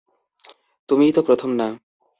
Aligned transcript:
তুমিই 0.89 1.11
তো 1.11 1.21
প্রথম 1.23 1.49
না। 1.51 1.67